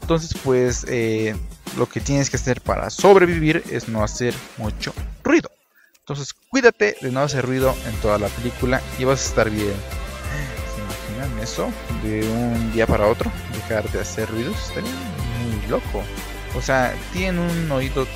Entonces, 0.00 0.34
pues 0.42 0.84
eh, 0.88 1.36
lo 1.76 1.86
que 1.88 2.00
tienes 2.00 2.30
que 2.30 2.36
hacer 2.36 2.60
para 2.60 2.90
sobrevivir 2.90 3.62
es 3.70 3.88
no 3.88 4.02
hacer 4.02 4.34
mucho 4.56 4.92
ruido. 5.22 5.50
Entonces, 5.98 6.34
cuídate 6.48 6.96
de 7.00 7.12
no 7.12 7.20
hacer 7.20 7.46
ruido 7.46 7.74
en 7.86 7.94
toda 8.00 8.18
la 8.18 8.28
película 8.28 8.80
y 8.98 9.04
vas 9.04 9.20
a 9.20 9.28
estar 9.28 9.50
bien. 9.50 9.74
¿Se 10.74 11.14
imaginan 11.14 11.38
eso? 11.38 11.70
De 12.02 12.28
un 12.28 12.72
día 12.72 12.86
para 12.86 13.06
otro, 13.06 13.30
dejar 13.52 13.88
de 13.92 14.00
hacer 14.00 14.28
ruidos. 14.28 14.56
Estaría 14.68 14.90
muy 14.90 15.68
loco. 15.68 16.02
O 16.56 16.62
sea, 16.62 16.92
tienen 17.12 17.38
un 17.38 17.70
oído 17.70 18.02
eh, 18.02 18.08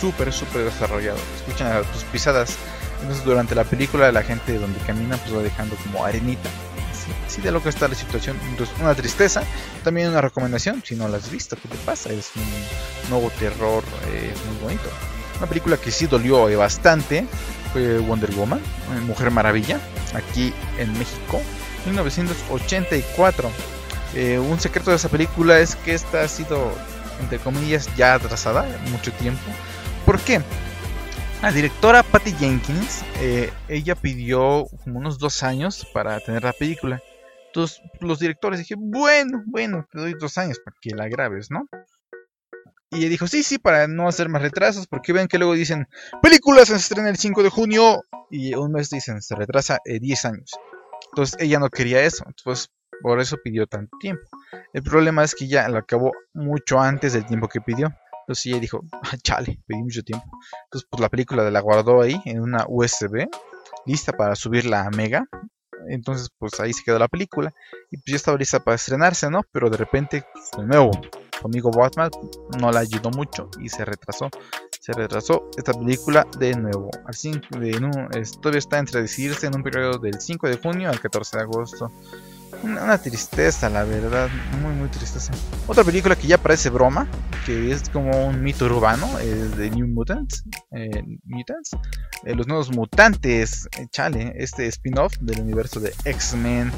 súper, 0.00 0.32
súper 0.32 0.64
desarrollado. 0.64 1.18
Escuchan 1.36 1.84
tus 1.92 2.02
pisadas. 2.04 2.56
Entonces, 3.00 3.24
durante 3.24 3.54
la 3.54 3.64
película, 3.64 4.10
la 4.10 4.22
gente 4.22 4.58
donde 4.58 4.80
camina, 4.80 5.16
pues 5.18 5.36
va 5.36 5.42
dejando 5.42 5.76
como 5.76 6.04
arenita. 6.04 6.50
Así, 7.26 7.40
de 7.40 7.50
lo 7.50 7.62
que 7.62 7.68
está 7.68 7.88
la 7.88 7.94
situación. 7.94 8.38
Entonces, 8.48 8.74
una 8.80 8.94
tristeza. 8.94 9.42
También 9.82 10.08
una 10.08 10.20
recomendación. 10.20 10.82
Si 10.84 10.94
no 10.94 11.08
la 11.08 11.18
has 11.18 11.30
visto, 11.30 11.56
¿qué 11.56 11.68
te 11.68 11.76
pasa? 11.78 12.10
Es 12.12 12.30
un 12.36 13.10
nuevo 13.10 13.30
terror 13.38 13.82
eh, 14.08 14.32
muy 14.48 14.62
bonito. 14.62 14.90
Una 15.38 15.46
película 15.46 15.76
que 15.76 15.90
sí 15.90 16.06
dolió 16.06 16.48
eh, 16.48 16.56
bastante 16.56 17.26
fue 17.72 17.98
Wonder 17.98 18.30
Woman, 18.32 18.60
Mujer 19.04 19.32
Maravilla, 19.32 19.80
aquí 20.14 20.54
en 20.78 20.92
México, 20.96 21.42
1984. 21.86 23.50
un 24.48 24.60
secreto 24.60 24.90
de 24.90 24.96
esa 24.96 25.08
película 25.08 25.58
es 25.58 25.74
que 25.74 25.92
esta 25.92 26.22
ha 26.22 26.28
sido 26.28 26.70
entre 27.20 27.38
comillas, 27.38 27.88
ya 27.96 28.14
atrasada, 28.14 28.66
mucho 28.90 29.12
tiempo. 29.12 29.42
¿Por 30.04 30.20
qué? 30.20 30.40
La 31.44 31.52
directora 31.52 32.02
Patty 32.02 32.32
Jenkins, 32.32 33.04
eh, 33.20 33.52
ella 33.68 33.94
pidió 33.94 34.66
como 34.82 34.98
unos 34.98 35.18
dos 35.18 35.42
años 35.42 35.86
para 35.92 36.18
tener 36.20 36.42
la 36.42 36.54
película. 36.54 37.02
Entonces 37.48 37.82
los 38.00 38.18
directores 38.18 38.60
dije, 38.60 38.76
bueno, 38.78 39.42
bueno, 39.44 39.86
te 39.92 39.98
doy 39.98 40.14
dos 40.18 40.38
años 40.38 40.58
para 40.64 40.74
que 40.80 40.94
la 40.94 41.06
grabes, 41.06 41.50
¿no? 41.50 41.68
Y 42.90 43.00
ella 43.00 43.10
dijo, 43.10 43.26
sí, 43.26 43.42
sí, 43.42 43.58
para 43.58 43.86
no 43.88 44.08
hacer 44.08 44.30
más 44.30 44.40
retrasos, 44.40 44.86
porque 44.86 45.12
ven 45.12 45.28
que 45.28 45.36
luego 45.36 45.52
dicen, 45.52 45.86
película 46.22 46.64
se 46.64 46.76
estrena 46.76 47.10
el 47.10 47.18
5 47.18 47.42
de 47.42 47.50
junio, 47.50 48.04
y 48.30 48.54
un 48.54 48.72
mes 48.72 48.88
dicen, 48.88 49.20
se 49.20 49.34
retrasa 49.34 49.80
10 49.84 50.24
años. 50.24 50.50
Entonces 51.12 51.36
ella 51.40 51.58
no 51.58 51.68
quería 51.68 52.02
eso, 52.04 52.24
entonces 52.26 52.70
por 53.02 53.20
eso 53.20 53.36
pidió 53.44 53.66
tanto 53.66 53.98
tiempo. 54.00 54.22
El 54.72 54.82
problema 54.82 55.22
es 55.22 55.34
que 55.34 55.46
ya 55.46 55.68
lo 55.68 55.76
acabó 55.76 56.12
mucho 56.32 56.80
antes 56.80 57.12
del 57.12 57.26
tiempo 57.26 57.48
que 57.48 57.60
pidió. 57.60 57.94
Entonces 58.24 58.46
ella 58.46 58.58
dijo, 58.58 58.80
ah, 58.90 59.16
chale, 59.22 59.60
pedí 59.66 59.82
mucho 59.82 60.02
tiempo. 60.02 60.26
Entonces 60.64 60.88
pues 60.90 61.00
la 61.00 61.10
película 61.10 61.50
la 61.50 61.60
guardó 61.60 62.00
ahí 62.00 62.20
en 62.24 62.40
una 62.40 62.64
USB, 62.66 63.28
lista 63.84 64.12
para 64.12 64.34
subirla 64.34 64.86
a 64.86 64.90
Mega. 64.90 65.26
Entonces 65.88 66.30
pues 66.38 66.58
ahí 66.58 66.72
se 66.72 66.82
quedó 66.82 66.98
la 66.98 67.08
película. 67.08 67.52
Y 67.90 67.98
pues 67.98 68.06
ya 68.06 68.16
estaba 68.16 68.38
lista 68.38 68.64
para 68.64 68.76
estrenarse, 68.76 69.28
¿no? 69.30 69.42
Pero 69.52 69.68
de 69.68 69.76
repente, 69.76 70.24
pues, 70.32 70.50
de 70.56 70.66
nuevo, 70.66 70.90
conmigo 71.42 71.70
Batman 71.70 72.10
no 72.58 72.72
la 72.72 72.80
ayudó 72.80 73.10
mucho 73.10 73.50
y 73.60 73.68
se 73.68 73.84
retrasó. 73.84 74.30
Se 74.80 74.92
retrasó 74.92 75.50
esta 75.58 75.74
película 75.74 76.26
de 76.38 76.54
nuevo. 76.56 76.90
Así 77.04 77.32
de, 77.50 77.72
todavía 78.40 78.58
está 78.58 78.78
entre 78.78 79.02
decidirse 79.02 79.46
en 79.46 79.56
un 79.56 79.62
periodo 79.62 79.98
del 79.98 80.18
5 80.18 80.48
de 80.48 80.56
junio 80.56 80.88
al 80.88 81.00
14 81.00 81.36
de 81.36 81.42
agosto. 81.42 81.92
Una, 82.64 82.98
tristeza, 82.98 83.68
la 83.68 83.84
verdad, 83.84 84.28
muy, 84.62 84.72
muy 84.72 84.88
tristeza. 84.88 85.32
Otra 85.66 85.84
película 85.84 86.16
que 86.16 86.26
ya 86.26 86.38
parece 86.38 86.70
broma, 86.70 87.06
que 87.44 87.70
es 87.72 87.88
como 87.90 88.26
un 88.26 88.42
mito 88.42 88.64
urbano, 88.64 89.18
es 89.18 89.56
de 89.56 89.70
New 89.70 89.86
Mutants. 89.88 90.44
eh, 90.72 91.02
Mutants. 91.24 91.76
Eh, 92.24 92.34
los 92.34 92.46
nuevos 92.46 92.70
mutantes, 92.70 93.68
eh, 93.78 93.86
chale, 93.90 94.32
este 94.36 94.66
spin-off 94.68 95.14
del 95.20 95.40
universo 95.40 95.78
de 95.78 95.92
X-Men 96.04 96.68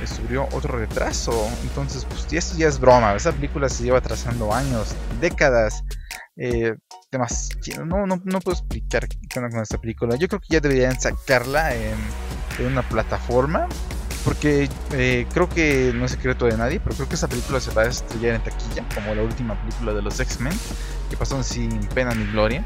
eh, 0.00 0.06
sufrió 0.06 0.46
otro 0.52 0.78
retraso. 0.78 1.48
Entonces, 1.62 2.04
pues 2.04 2.32
esto 2.32 2.56
ya 2.56 2.68
es 2.68 2.78
broma. 2.78 3.14
Esa 3.14 3.32
película 3.32 3.68
se 3.68 3.82
lleva 3.82 4.00
trazando 4.00 4.54
años, 4.54 4.94
décadas. 5.20 5.82
Temas, 7.10 7.50
no, 7.84 8.06
no, 8.06 8.22
no 8.24 8.40
puedo 8.40 8.56
explicar 8.56 9.06
qué 9.06 9.38
onda 9.38 9.50
con 9.50 9.60
esta 9.60 9.76
película. 9.78 10.16
Yo 10.16 10.28
creo 10.28 10.40
que 10.40 10.46
ya 10.48 10.60
deberían 10.60 10.98
sacarla 10.98 11.74
en, 11.74 11.94
en 12.58 12.66
una 12.66 12.88
plataforma. 12.88 13.68
Porque 14.24 14.68
eh, 14.92 15.26
creo 15.32 15.48
que 15.48 15.92
no 15.94 16.04
es 16.04 16.12
secreto 16.12 16.46
de 16.46 16.56
nadie, 16.56 16.80
pero 16.80 16.94
creo 16.94 17.08
que 17.08 17.16
esa 17.16 17.28
película 17.28 17.60
se 17.60 17.72
va 17.72 17.82
a 17.82 17.86
estrellar 17.86 18.36
en 18.36 18.44
taquilla, 18.44 18.84
como 18.94 19.14
la 19.14 19.22
última 19.22 19.60
película 19.60 19.92
de 19.92 20.02
los 20.02 20.20
X-Men, 20.20 20.52
que 21.10 21.16
pasó 21.16 21.42
sin 21.42 21.80
pena 21.88 22.14
ni 22.14 22.24
gloria. 22.26 22.64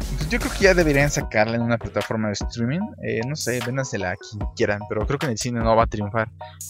Entonces 0.00 0.28
yo 0.28 0.38
creo 0.38 0.52
que 0.52 0.64
ya 0.64 0.74
deberían 0.74 1.10
sacarla 1.10 1.56
en 1.56 1.62
una 1.62 1.78
plataforma 1.78 2.28
de 2.28 2.34
streaming. 2.34 2.80
Eh, 3.02 3.20
no 3.26 3.36
sé, 3.36 3.60
véndasela 3.64 4.10
a 4.10 4.16
quien 4.16 4.46
quieran, 4.54 4.80
pero 4.88 5.06
creo 5.06 5.18
que 5.18 5.26
en 5.26 5.32
el 5.32 5.38
cine 5.38 5.60
no 5.60 5.74
va 5.74 5.84
a 5.84 5.86
triunfar. 5.86 6.28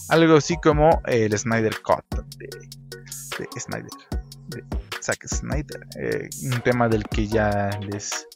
Algo 0.09 0.37
así 0.37 0.55
como 0.63 1.01
el 1.05 1.37
Snyder 1.37 1.81
Cut 1.81 2.05
de, 2.37 2.47
de 3.39 3.59
Snyder, 3.59 3.89
de 4.47 4.63
Zack 5.03 5.27
Snyder. 5.27 5.87
Eh, 5.99 6.29
un 6.43 6.61
tema 6.61 6.87
del 6.87 7.03
que 7.03 7.27
ya 7.27 7.69
les 7.81 8.27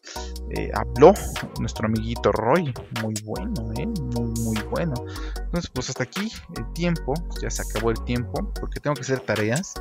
eh, 0.52 0.70
habló 0.74 1.14
nuestro 1.60 1.88
amiguito 1.88 2.32
Roy. 2.32 2.74
Muy 3.02 3.14
bueno, 3.24 3.72
eh, 3.78 3.88
muy, 3.88 4.60
bueno. 4.70 4.94
Entonces, 5.38 5.70
pues 5.74 5.90
hasta 5.90 6.04
aquí 6.04 6.32
el 6.56 6.74
tiempo. 6.74 7.14
Ya 7.42 7.50
se 7.50 7.62
acabó 7.62 7.92
el 7.92 8.04
tiempo 8.04 8.52
porque 8.60 8.80
tengo 8.80 8.96
que 8.96 9.02
hacer 9.02 9.20
tareas 9.22 9.74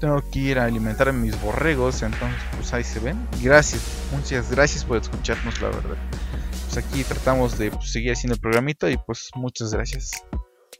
tengo 0.00 0.22
que 0.30 0.38
ir 0.38 0.58
a 0.58 0.64
alimentar 0.64 1.10
mis 1.14 1.40
borregos, 1.40 2.02
entonces 2.02 2.38
pues 2.56 2.74
ahí 2.74 2.84
se 2.84 3.00
ven. 3.00 3.26
Gracias, 3.40 3.82
muchas 4.12 4.50
gracias 4.50 4.84
por 4.84 4.98
escucharnos, 4.98 5.62
la 5.62 5.68
verdad. 5.68 5.96
Pues 6.64 6.76
aquí 6.76 7.04
tratamos 7.04 7.56
de 7.56 7.70
pues, 7.70 7.90
seguir 7.90 8.12
haciendo 8.12 8.34
el 8.34 8.40
programita 8.40 8.90
y 8.90 8.98
pues 8.98 9.30
muchas 9.34 9.72
gracias. 9.72 10.10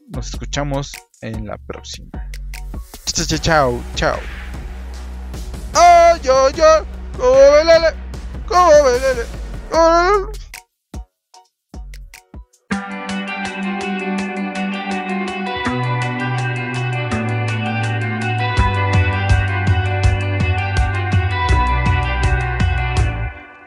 Nos 0.09 0.29
escuchamos 0.29 0.91
en 1.21 1.47
la 1.47 1.57
próxima. 1.57 2.09
Chao, 3.05 3.25
chao, 3.25 3.39
chao, 3.39 3.83
chao. 3.95 4.19
¡Ay, 4.19 4.44
yo, 6.25 6.49
yo! 6.49 6.65
¡Cómo 7.19 7.33
velele! 7.33 7.89
¡Cómo 8.47 8.71
velele! 8.83 9.25
¡Cómo 9.69 9.91
velele! 9.91 10.45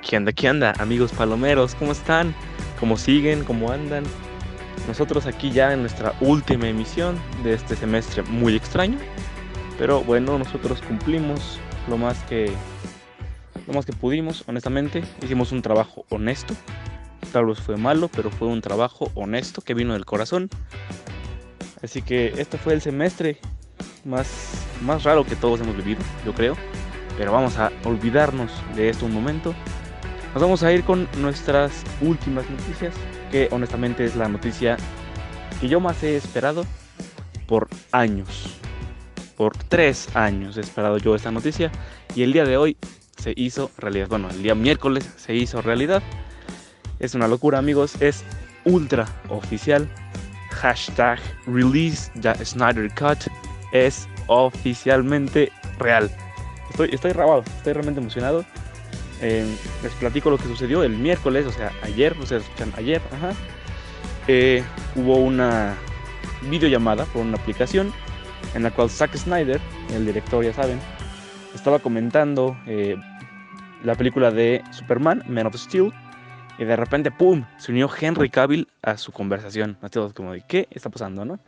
¿Qué 0.02 0.16
onda, 0.16 0.32
qué 0.32 0.50
onda, 0.50 0.72
amigos 0.78 1.12
palomeros? 1.12 1.76
¿Cómo 1.76 1.92
están? 1.92 2.34
¿Cómo 2.80 2.96
siguen? 2.96 3.44
¿Cómo 3.44 3.70
andan? 3.70 4.02
Nosotros 4.88 5.26
aquí 5.26 5.52
ya 5.52 5.72
en 5.72 5.82
nuestra 5.82 6.12
última 6.20 6.66
emisión 6.66 7.20
de 7.44 7.54
este 7.54 7.76
semestre 7.76 8.22
muy 8.22 8.56
extraño. 8.56 8.98
Pero 9.78 10.02
bueno, 10.02 10.38
nosotros 10.38 10.82
cumplimos 10.82 11.60
lo 11.88 11.96
más 11.96 12.18
que 12.24 12.52
lo 13.66 13.74
más 13.74 13.84
que 13.84 13.92
pudimos, 13.92 14.44
honestamente. 14.46 15.04
Hicimos 15.22 15.52
un 15.52 15.60
trabajo 15.60 16.06
honesto. 16.08 16.54
Tal 17.32 17.44
vez 17.44 17.60
fue 17.60 17.76
malo, 17.76 18.08
pero 18.08 18.30
fue 18.30 18.48
un 18.48 18.62
trabajo 18.62 19.10
honesto 19.14 19.60
que 19.60 19.74
vino 19.74 19.92
del 19.92 20.06
corazón. 20.06 20.48
Así 21.82 22.00
que 22.00 22.32
este 22.38 22.56
fue 22.56 22.72
el 22.72 22.80
semestre 22.80 23.38
más, 24.04 24.66
más 24.82 25.04
raro 25.04 25.24
que 25.24 25.36
todos 25.36 25.60
hemos 25.60 25.76
vivido, 25.76 26.00
yo 26.24 26.32
creo. 26.32 26.56
Pero 27.18 27.32
vamos 27.32 27.58
a 27.58 27.70
olvidarnos 27.84 28.50
de 28.74 28.88
esto 28.88 29.04
un 29.04 29.12
momento. 29.12 29.54
Nos 30.32 30.42
vamos 30.42 30.62
a 30.62 30.72
ir 30.72 30.84
con 30.84 31.06
nuestras 31.18 31.84
últimas 32.00 32.48
noticias, 32.48 32.94
que 33.30 33.48
honestamente 33.50 34.04
es 34.04 34.16
la 34.16 34.28
noticia 34.28 34.76
que 35.60 35.68
yo 35.68 35.80
más 35.80 36.02
he 36.02 36.16
esperado 36.16 36.64
por 37.46 37.68
años. 37.92 38.58
Por 39.38 39.56
tres 39.56 40.08
años 40.16 40.56
he 40.56 40.60
esperado 40.60 40.98
yo 40.98 41.14
esta 41.14 41.30
noticia 41.30 41.70
y 42.16 42.24
el 42.24 42.32
día 42.32 42.44
de 42.44 42.56
hoy 42.56 42.76
se 43.16 43.34
hizo 43.36 43.70
realidad. 43.78 44.08
Bueno, 44.08 44.28
el 44.30 44.42
día 44.42 44.56
miércoles 44.56 45.08
se 45.16 45.32
hizo 45.32 45.62
realidad. 45.62 46.02
Es 46.98 47.14
una 47.14 47.28
locura 47.28 47.58
amigos, 47.58 48.02
es 48.02 48.24
ultra 48.64 49.06
oficial. 49.28 49.88
Hashtag 50.50 51.20
release 51.46 52.10
the 52.20 52.32
es 53.70 54.08
oficialmente 54.26 55.52
real. 55.78 56.10
Estoy, 56.70 56.90
estoy 56.92 57.12
rabado, 57.12 57.44
estoy 57.58 57.74
realmente 57.74 58.00
emocionado. 58.00 58.44
Eh, 59.20 59.46
les 59.84 59.92
platico 59.92 60.30
lo 60.30 60.38
que 60.38 60.48
sucedió 60.48 60.82
el 60.82 60.96
miércoles, 60.98 61.46
o 61.46 61.52
sea, 61.52 61.70
ayer, 61.82 62.16
ustedes 62.18 62.42
escuchan 62.42 62.72
ayer, 62.76 63.00
ajá. 63.12 63.34
Eh, 64.26 64.64
hubo 64.96 65.18
una 65.18 65.76
videollamada 66.50 67.04
por 67.04 67.22
una 67.22 67.36
aplicación 67.36 67.92
en 68.54 68.62
la 68.62 68.70
cual 68.70 68.90
Zack 68.90 69.16
Snyder, 69.16 69.60
el 69.94 70.06
director, 70.06 70.44
ya 70.44 70.52
saben, 70.52 70.80
estaba 71.54 71.78
comentando 71.78 72.56
eh, 72.66 72.96
la 73.84 73.94
película 73.94 74.30
de 74.30 74.62
Superman, 74.70 75.22
Man 75.28 75.46
of 75.46 75.56
Steel, 75.56 75.92
y 76.58 76.64
de 76.64 76.76
repente, 76.76 77.10
¡pum!, 77.10 77.44
se 77.58 77.70
unió 77.70 77.88
Henry 78.00 78.30
Cavill 78.30 78.68
a 78.82 78.96
su 78.96 79.12
conversación. 79.12 79.76
Todos 79.90 80.12
como 80.12 80.32
de, 80.32 80.42
¿qué 80.46 80.66
está 80.70 80.90
pasando, 80.90 81.24
no? 81.24 81.38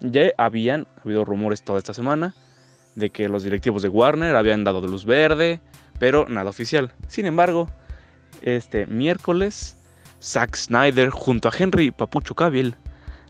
Ya 0.00 0.30
habían 0.38 0.86
habido 1.04 1.24
rumores 1.24 1.62
toda 1.62 1.78
esta 1.78 1.94
semana 1.94 2.34
de 2.94 3.10
que 3.10 3.28
los 3.28 3.42
directivos 3.42 3.82
de 3.82 3.88
Warner 3.88 4.36
habían 4.36 4.62
dado 4.62 4.86
luz 4.86 5.04
verde, 5.04 5.60
pero 5.98 6.28
nada 6.28 6.50
oficial. 6.50 6.92
Sin 7.08 7.26
embargo, 7.26 7.68
este 8.42 8.86
miércoles, 8.86 9.76
Zack 10.22 10.56
Snyder 10.56 11.10
junto 11.10 11.48
a 11.48 11.52
Henry 11.56 11.90
Papucho 11.90 12.34
Cavill 12.34 12.76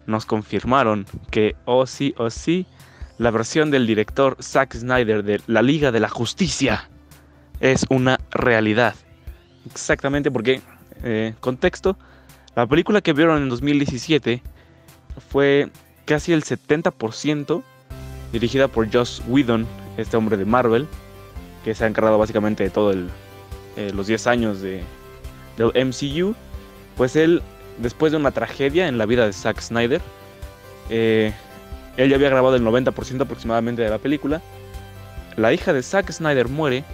nos 0.06 0.26
confirmaron 0.26 1.06
que, 1.30 1.56
oh 1.64 1.86
sí, 1.86 2.14
oh 2.16 2.30
sí, 2.30 2.66
la 3.18 3.30
versión 3.30 3.70
del 3.70 3.86
director 3.86 4.36
Zack 4.40 4.74
Snyder 4.74 5.22
de 5.22 5.40
La 5.46 5.62
Liga 5.62 5.92
de 5.92 6.00
la 6.00 6.08
Justicia 6.08 6.88
es 7.60 7.86
una 7.88 8.20
realidad. 8.30 8.94
Exactamente 9.70 10.30
porque, 10.30 10.60
eh, 11.02 11.34
contexto, 11.40 11.96
la 12.54 12.66
película 12.66 13.00
que 13.00 13.12
vieron 13.12 13.42
en 13.42 13.48
2017 13.48 14.42
fue 15.30 15.70
casi 16.04 16.32
el 16.32 16.44
70% 16.44 17.62
dirigida 18.32 18.68
por 18.68 18.92
Joss 18.92 19.22
Whedon, 19.26 19.66
este 19.96 20.16
hombre 20.16 20.36
de 20.36 20.44
Marvel, 20.44 20.86
que 21.64 21.74
se 21.74 21.84
ha 21.84 21.86
encargado 21.86 22.18
básicamente 22.18 22.64
de 22.64 22.70
todos 22.70 22.96
eh, 23.76 23.92
los 23.94 24.06
10 24.06 24.26
años 24.26 24.60
de, 24.60 24.82
del 25.56 25.72
MCU. 25.86 26.34
Pues 26.96 27.16
él, 27.16 27.42
después 27.78 28.12
de 28.12 28.18
una 28.18 28.30
tragedia 28.30 28.88
en 28.88 28.98
la 28.98 29.06
vida 29.06 29.26
de 29.26 29.32
Zack 29.32 29.60
Snyder, 29.60 30.00
eh, 30.90 31.32
él 31.96 32.10
ya 32.10 32.16
había 32.16 32.28
grabado 32.28 32.56
el 32.56 32.62
90% 32.62 33.22
aproximadamente 33.22 33.82
de 33.82 33.90
la 33.90 33.98
película. 33.98 34.42
La 35.36 35.52
hija 35.52 35.72
de 35.72 35.82
Zack 35.82 36.10
Snyder 36.10 36.48
muere 36.48 36.84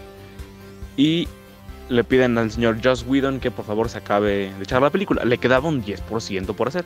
y 0.97 1.29
le 1.89 2.05
piden 2.05 2.39
al 2.39 2.51
señor 2.51 2.79
Joss 2.83 3.05
Whedon 3.07 3.41
que 3.41 3.51
por 3.51 3.65
favor 3.65 3.89
se 3.89 3.99
acabe 3.99 4.53
de 4.57 4.63
echar 4.63 4.83
la 4.83 4.91
película. 4.91 5.25
Le 5.25 5.39
quedaba 5.39 5.69
un 5.69 5.85
10% 5.85 6.55
por 6.55 6.69
hacer. 6.69 6.85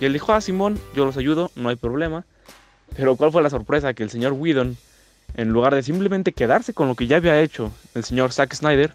Y 0.00 0.04
él 0.04 0.12
dijo, 0.12 0.32
ah, 0.32 0.40
Simón, 0.40 0.80
yo 0.94 1.04
los 1.04 1.16
ayudo, 1.16 1.50
no 1.54 1.68
hay 1.68 1.76
problema. 1.76 2.24
Pero 2.96 3.16
¿cuál 3.16 3.32
fue 3.32 3.42
la 3.42 3.50
sorpresa? 3.50 3.94
Que 3.94 4.02
el 4.02 4.10
señor 4.10 4.32
Whedon, 4.32 4.76
en 5.36 5.48
lugar 5.50 5.74
de 5.74 5.82
simplemente 5.82 6.32
quedarse 6.32 6.74
con 6.74 6.88
lo 6.88 6.94
que 6.94 7.06
ya 7.06 7.16
había 7.16 7.40
hecho 7.40 7.72
el 7.94 8.04
señor 8.04 8.32
Zack 8.32 8.54
Snyder, 8.54 8.92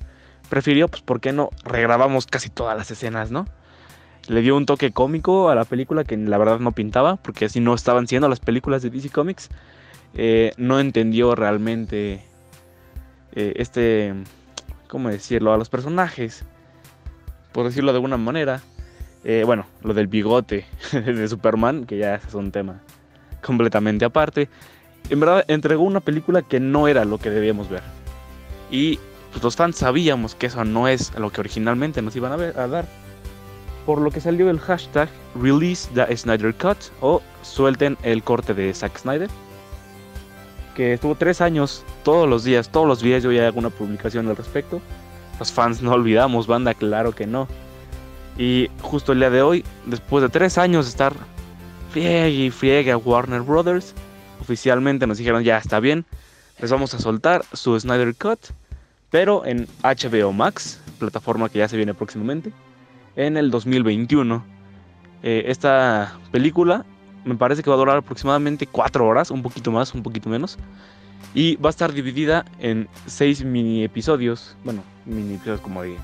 prefirió, 0.50 0.88
pues, 0.88 1.02
¿por 1.02 1.20
qué 1.20 1.34
no 1.34 1.50
regrabamos 1.64 2.28
casi 2.28 2.50
todas 2.50 2.78
las 2.78 2.92
escenas, 2.92 3.32
no? 3.32 3.48
Le 4.28 4.42
dio 4.42 4.58
un 4.58 4.66
toque 4.66 4.92
cómico 4.92 5.50
a 5.50 5.56
la 5.56 5.66
película 5.66 6.04
que 6.04 6.18
la 6.18 6.38
verdad 6.38 6.60
no 6.60 6.72
pintaba, 6.72 7.16
porque 7.18 7.46
así 7.46 7.60
no 7.60 7.74
estaban 7.74 8.08
siendo 8.08 8.28
las 8.28 8.40
películas 8.40 8.82
de 8.82 8.90
DC 8.90 9.10
Comics. 9.10 9.50
Eh, 10.14 10.54
no 10.58 10.80
entendió 10.80 11.36
realmente 11.36 12.24
eh, 13.34 13.54
este, 13.58 14.14
¿cómo 14.88 15.10
decirlo? 15.10 15.54
A 15.54 15.58
los 15.58 15.70
personajes, 15.70 16.44
por 17.52 17.66
decirlo 17.66 17.92
de 17.92 17.98
alguna 17.98 18.18
manera. 18.18 18.62
Eh, 19.24 19.44
bueno, 19.46 19.66
lo 19.84 19.94
del 19.94 20.08
bigote 20.08 20.66
de 20.92 21.28
Superman, 21.28 21.86
que 21.86 21.98
ya 21.98 22.16
es 22.16 22.34
un 22.34 22.52
tema 22.52 22.82
completamente 23.42 24.06
aparte. 24.06 24.50
En 25.10 25.20
verdad, 25.20 25.46
entregó 25.48 25.84
una 25.84 26.00
película 26.00 26.42
que 26.42 26.60
no 26.60 26.88
era 26.88 27.06
lo 27.06 27.18
que 27.18 27.30
debíamos 27.30 27.70
ver. 27.70 27.84
Y 28.72 29.00
pues, 29.32 29.44
los 29.44 29.56
fans 29.56 29.76
sabíamos 29.76 30.34
que 30.34 30.48
eso 30.48 30.66
no 30.66 30.88
es 30.88 31.14
lo 31.18 31.30
que 31.30 31.42
originalmente 31.42 32.02
nos 32.02 32.16
iban 32.16 32.32
a, 32.32 32.68
dar. 32.68 32.86
Por 33.88 34.02
lo 34.02 34.12
que 34.12 34.22
salió 34.22 34.52
el 34.52 34.60
hashtag 34.60 35.10
Release 35.34 35.90
the 35.96 36.16
Snyder 36.16 36.54
Cut 36.54 36.78
o 37.02 37.22
suelten 37.42 37.98
el 38.04 38.22
corte 38.22 38.54
de 38.54 38.72
Zack 38.74 39.00
Snyder. 39.00 39.30
Que 40.76 40.94
estuvo 40.94 41.16
tres 41.16 41.42
años, 41.42 41.84
todos 42.04 42.30
los 42.30 42.44
días, 42.44 42.70
todos 42.70 42.86
los 42.86 43.02
días 43.02 43.24
yo 43.24 43.32
ya 43.32 43.48
hago 43.48 43.58
una 43.58 43.72
publicación 43.72 44.28
al 44.28 44.36
respecto. 44.36 44.82
Los 45.40 45.52
fans 45.52 45.82
no 45.82 45.94
olvidamos, 45.94 46.46
banda, 46.48 46.74
claro 46.74 47.16
que 47.16 47.26
no. 47.26 47.48
Y 48.38 48.70
justo 48.82 49.14
el 49.14 49.20
día 49.20 49.30
de 49.30 49.42
hoy, 49.42 49.64
después 49.86 50.22
de 50.22 50.30
tres 50.30 50.58
años 50.58 50.86
de 50.86 50.90
estar 50.92 51.14
friegue 51.92 52.30
y 52.30 52.52
friegue 52.52 52.92
a 52.92 52.98
Warner 52.98 53.42
Brothers. 53.42 53.94
Oficialmente 54.42 55.08
nos 55.08 55.18
dijeron 55.18 55.44
ya 55.44 55.58
está 55.58 55.80
bien, 55.80 56.06
les 56.60 56.70
vamos 56.70 56.94
a 56.94 57.00
soltar 57.00 57.46
su 57.54 57.80
Snyder 57.80 58.14
Cut, 58.16 58.40
pero 59.10 59.46
en 59.46 59.66
HBO 59.82 60.34
Max, 60.34 60.82
plataforma 61.00 61.48
que 61.48 61.60
ya 61.60 61.70
se 61.70 61.78
viene 61.78 61.94
próximamente, 61.94 62.52
en 63.18 63.36
el 63.36 63.52
2021. 63.52 64.46
Eh, 65.24 65.44
esta 65.48 66.18
película 66.32 66.86
me 67.26 67.36
parece 67.36 67.62
que 67.62 67.70
va 67.70 67.76
a 67.76 67.80
durar 67.80 67.98
aproximadamente 67.98 68.66
4 68.66 69.06
horas, 69.06 69.32
un 69.32 69.42
poquito 69.42 69.72
más, 69.72 69.94
un 69.94 70.04
poquito 70.04 70.30
menos. 70.30 70.58
Y 71.34 71.58
va 71.58 71.70
a 71.70 71.72
estar 71.72 71.92
dividida 71.92 72.46
en 72.60 72.88
6 73.08 73.44
mini 73.44 73.84
episodios, 73.84 74.56
bueno, 74.64 74.82
mini 75.06 75.36
episodios 75.36 75.60
como 75.60 75.82
de 75.82 75.98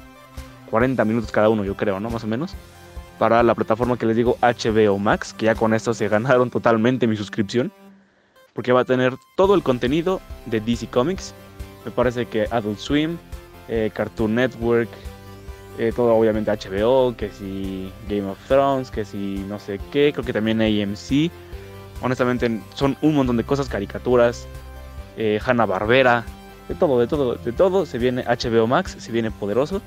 40 0.70 1.05
minutos 1.05 1.32
cada 1.32 1.50
uno, 1.50 1.63
yo 1.63 1.77
creo, 1.77 2.00
¿no? 2.00 2.10
Más 2.10 2.24
o 2.24 2.27
menos. 2.27 2.55
Para 3.20 3.41
la 3.43 3.55
plataforma 3.55 3.98
que 3.98 4.08
les 4.08 4.17
digo 4.17 4.38
HBO 4.41 4.98
Max, 4.98 5.34
que 5.34 5.46
ya 5.46 5.55
con 5.55 5.74
esto 5.74 5.93
se 5.93 6.08
ganaron 6.10 6.50
totalmente 6.50 7.08
mi 7.08 7.15
suscripción. 7.15 7.72
Porque 8.53 8.72
va 8.72 8.82
a 8.82 8.86
tener 8.86 9.15
todo 9.36 9.55
el 9.55 9.63
contenido 9.63 10.20
de 10.46 10.60
DC 10.60 10.88
Comics. 10.88 11.34
Me 11.86 11.91
parece 11.91 12.25
que 12.25 12.48
Adult 12.51 12.77
Swim, 12.77 13.17
eh, 13.67 13.89
Cartoon 13.93 14.36
Network, 14.36 14.89
eh, 15.77 15.91
todo 15.95 16.15
obviamente 16.15 16.51
HBO, 16.51 17.15
que 17.15 17.29
si 17.29 17.91
Game 18.07 18.29
of 18.29 18.37
Thrones, 18.47 18.91
que 18.91 19.05
si 19.05 19.43
no 19.47 19.59
sé 19.59 19.79
qué, 19.91 20.11
creo 20.13 20.25
que 20.25 20.33
también 20.33 20.61
AMC. 20.61 21.31
Honestamente 22.01 22.59
son 22.75 22.97
un 23.01 23.15
montón 23.15 23.37
de 23.37 23.43
cosas, 23.43 23.69
caricaturas, 23.69 24.45
eh, 25.17 25.39
Hanna 25.43 25.65
Barbera, 25.65 26.25
de 26.67 26.75
todo, 26.75 26.99
de 26.99 27.07
todo, 27.07 27.35
de 27.35 27.51
todo. 27.51 27.85
Se 27.85 27.97
viene 27.97 28.23
HBO 28.23 28.67
Max, 28.67 28.95
se 28.99 29.11
viene 29.11 29.31
poderoso 29.31 29.81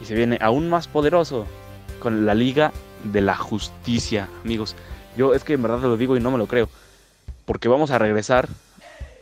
y 0.00 0.04
se 0.04 0.14
viene 0.14 0.38
aún 0.40 0.68
más 0.68 0.88
poderoso 0.88 1.46
con 2.00 2.26
la 2.26 2.34
Liga 2.34 2.72
de 3.04 3.20
la 3.20 3.36
Justicia, 3.36 4.28
amigos. 4.44 4.74
Yo 5.16 5.34
es 5.34 5.44
que 5.44 5.54
en 5.54 5.62
verdad 5.62 5.80
lo 5.82 5.96
digo 5.96 6.16
y 6.16 6.20
no 6.20 6.30
me 6.30 6.38
lo 6.38 6.46
creo, 6.46 6.68
porque 7.44 7.68
vamos 7.68 7.90
a 7.90 7.98
regresar 7.98 8.48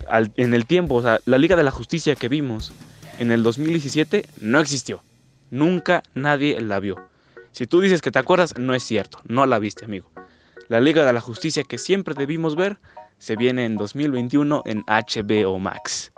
al, 0.09 0.31
en 0.37 0.55
el 0.55 0.67
tiempo, 0.67 0.95
o 0.97 1.03
sea, 1.03 1.21
la 1.25 1.39
Liga 1.39 1.57
de 1.57 1.65
la 1.65 1.71
Justicia 1.71 2.15
que 2.15 2.29
vimos 2.29 2.73
en 3.19 3.33
el 3.33 3.43
2017 3.43 4.27
no 4.41 4.61
existió. 4.61 5.03
Nunca 5.51 6.03
nadie 6.15 6.61
la 6.61 6.81
vio. 6.81 7.09
Si 7.53 7.67
tú 7.67 7.81
dices 7.81 8.03
que 8.03 8.11
te 8.11 8.19
acuerdas, 8.19 8.57
no 8.59 8.75
es 8.75 8.83
cierto, 8.83 9.21
no 9.25 9.47
la 9.47 9.59
viste, 9.59 9.85
amigo. 9.85 10.11
La 10.69 10.81
Liga 10.81 11.05
de 11.05 11.13
la 11.13 11.21
Justicia 11.21 11.65
que 11.65 11.79
siempre 11.79 12.15
debimos 12.15 12.55
ver 12.55 12.79
se 13.19 13.37
viene 13.37 13.65
en 13.65 13.77
2021 13.77 14.63
en 14.67 14.85
HBO 14.87 15.59
Max. 15.59 16.13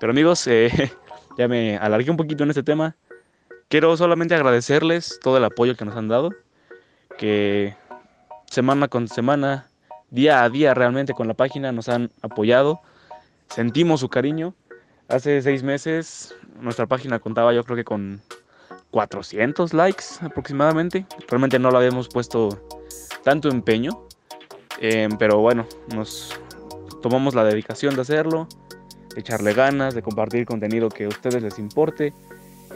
Pero 0.00 0.10
amigos, 0.10 0.46
eh, 0.48 0.92
ya 1.38 1.48
me 1.48 1.76
alargué 1.76 2.10
un 2.10 2.16
poquito 2.16 2.44
en 2.44 2.50
este 2.50 2.62
tema. 2.62 2.96
Quiero 3.68 3.96
solamente 3.96 4.34
agradecerles 4.34 5.18
todo 5.22 5.38
el 5.38 5.44
apoyo 5.44 5.76
que 5.76 5.84
nos 5.84 5.96
han 5.96 6.08
dado, 6.08 6.30
que 7.16 7.74
semana 8.50 8.88
con 8.88 9.08
semana, 9.08 9.68
día 10.10 10.42
a 10.42 10.50
día 10.50 10.74
realmente 10.74 11.14
con 11.14 11.26
la 11.26 11.34
página 11.34 11.72
nos 11.72 11.88
han 11.88 12.10
apoyado, 12.20 12.82
sentimos 13.48 14.00
su 14.00 14.10
cariño. 14.10 14.54
Hace 15.08 15.40
seis 15.40 15.62
meses 15.62 16.34
nuestra 16.60 16.86
página 16.86 17.18
contaba 17.18 17.54
yo 17.54 17.64
creo 17.64 17.76
que 17.76 17.84
con 17.84 18.20
400 18.92 19.74
likes 19.74 20.04
aproximadamente. 20.20 21.04
Realmente 21.26 21.58
no 21.58 21.72
lo 21.72 21.78
habíamos 21.78 22.08
puesto 22.08 22.50
tanto 23.24 23.48
empeño, 23.48 24.06
eh, 24.80 25.08
pero 25.18 25.38
bueno, 25.38 25.66
nos 25.92 26.38
tomamos 27.02 27.34
la 27.34 27.42
dedicación 27.42 27.96
de 27.96 28.02
hacerlo, 28.02 28.46
de 29.14 29.20
echarle 29.20 29.54
ganas, 29.54 29.94
de 29.94 30.02
compartir 30.02 30.44
contenido 30.44 30.88
que 30.88 31.06
a 31.06 31.08
ustedes 31.08 31.42
les 31.42 31.58
importe, 31.58 32.12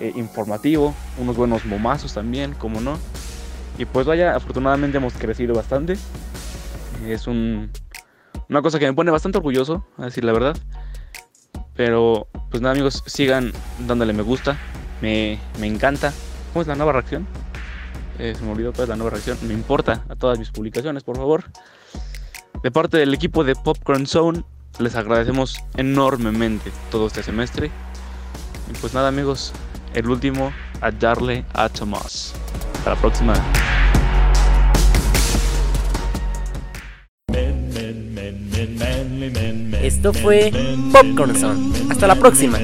eh, 0.01 0.13
informativo, 0.17 0.95
unos 1.19 1.37
buenos 1.37 1.65
momazos 1.65 2.15
también, 2.15 2.55
como 2.55 2.81
no. 2.81 2.99
Y 3.79 3.85
pues 3.85 4.07
vaya, 4.07 4.35
afortunadamente 4.35 4.97
hemos 4.97 5.13
crecido 5.13 5.55
bastante. 5.55 5.97
Es 7.07 7.27
un, 7.27 7.71
una 8.49 8.63
cosa 8.63 8.79
que 8.79 8.87
me 8.87 8.95
pone 8.95 9.11
bastante 9.11 9.39
orgulloso, 9.39 9.87
a 9.99 10.07
decir 10.07 10.25
la 10.25 10.33
verdad. 10.33 10.57
Pero 11.75 12.27
pues 12.51 12.63
nada 12.63 12.73
amigos, 12.73 13.03
sigan 13.07 13.53
dándole 13.87 14.15
me 14.15 14.23
gusta. 14.23 14.57
Me, 15.01 15.39
me 15.59 15.67
encanta. 15.67 16.13
¿Cómo 16.53 16.63
es 16.63 16.69
la 16.69 16.75
nueva 16.75 16.93
reacción? 16.93 17.27
Eh, 18.19 18.35
se 18.37 18.43
me 18.43 18.53
olvidó 18.53 18.73
cuál 18.73 18.85
es 18.85 18.89
la 18.89 18.97
nueva 18.97 19.11
reacción. 19.11 19.39
Me 19.43 19.55
importa 19.55 20.05
a 20.09 20.17
todas 20.17 20.39
mis 20.39 20.51
publicaciones, 20.51 21.05
por 21.05 21.17
favor. 21.17 21.45
De 22.63 22.71
parte 22.71 22.97
del 22.97 23.13
equipo 23.13 23.45
de 23.45 23.55
Popcorn 23.55 24.07
Zone, 24.07 24.43
les 24.79 24.95
agradecemos 24.95 25.57
enormemente 25.77 26.73
todo 26.91 27.07
este 27.07 27.23
semestre. 27.23 27.71
Y 28.71 28.77
pues 28.81 28.95
nada 28.95 29.09
amigos, 29.09 29.53
el 29.95 30.09
último 30.09 30.53
a 30.81 30.91
darle 30.91 31.45
a 31.53 31.69
Tomás. 31.69 32.35
Hasta 32.79 32.91
la 32.91 32.97
próxima. 32.97 33.35
Esto 39.83 40.13
fue 40.13 40.51
Popcorn 40.93 41.37
Zone. 41.37 41.73
Hasta 41.91 42.07
la 42.07 42.17
próxima. 42.17 42.59